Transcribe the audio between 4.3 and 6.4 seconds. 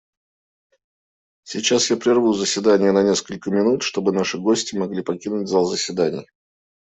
гости могли покинуть зал заседаний.